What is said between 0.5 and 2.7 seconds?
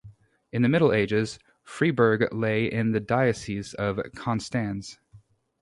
In the Middle Ages, Freiburg lay